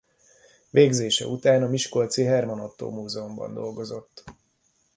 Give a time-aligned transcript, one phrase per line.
[0.69, 4.23] Végzése után a miskolci Herman Ottó Múzeumban dolgozott.